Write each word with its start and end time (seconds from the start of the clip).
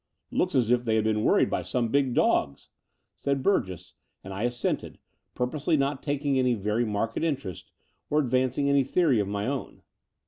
"Looks 0.31 0.55
as 0.55 0.71
if 0.71 0.83
they 0.83 0.95
had 0.95 1.03
been 1.03 1.23
worried 1.23 1.51
by 1.51 1.61
some 1.61 1.89
big 1.91 2.15
dogs," 2.15 2.69
said 3.15 3.43
Burgess; 3.43 3.93
and 4.23 4.33
I 4.33 4.45
assented, 4.45 4.97
purposely 5.35 5.77
not 5.77 6.01
taking 6.01 6.39
any 6.39 6.55
very 6.55 6.85
marked 6.85 7.19
interest 7.19 7.71
or 8.09 8.17
advancing 8.17 8.67
any 8.67 8.83
theory 8.83 9.19
of 9.19 9.27
my 9.27 9.45
own. 9.45 9.83